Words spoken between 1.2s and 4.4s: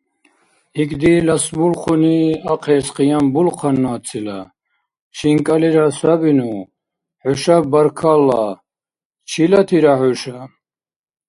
ласбулхъуни ахъес къиянбулхъанну, аццила,